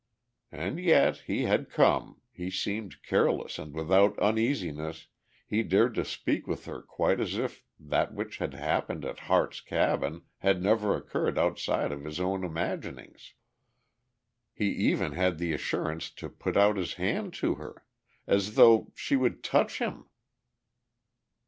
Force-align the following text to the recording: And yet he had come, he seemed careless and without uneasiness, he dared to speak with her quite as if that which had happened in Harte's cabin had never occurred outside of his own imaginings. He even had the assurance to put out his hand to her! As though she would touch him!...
And 0.51 0.79
yet 0.79 1.17
he 1.27 1.43
had 1.43 1.69
come, 1.69 2.21
he 2.31 2.49
seemed 2.49 3.03
careless 3.03 3.59
and 3.59 3.71
without 3.71 4.17
uneasiness, 4.17 5.05
he 5.45 5.61
dared 5.61 5.93
to 5.93 6.03
speak 6.03 6.47
with 6.47 6.65
her 6.65 6.81
quite 6.81 7.19
as 7.19 7.35
if 7.37 7.63
that 7.79 8.11
which 8.11 8.39
had 8.39 8.55
happened 8.55 9.05
in 9.05 9.15
Harte's 9.15 9.61
cabin 9.61 10.23
had 10.39 10.59
never 10.63 10.95
occurred 10.97 11.37
outside 11.37 11.91
of 11.91 12.03
his 12.03 12.19
own 12.19 12.43
imaginings. 12.43 13.35
He 14.55 14.69
even 14.71 15.11
had 15.11 15.37
the 15.37 15.53
assurance 15.53 16.09
to 16.15 16.29
put 16.29 16.57
out 16.57 16.77
his 16.77 16.95
hand 16.95 17.35
to 17.35 17.53
her! 17.61 17.85
As 18.25 18.55
though 18.55 18.91
she 18.95 19.15
would 19.15 19.43
touch 19.43 19.77
him!... 19.77 20.09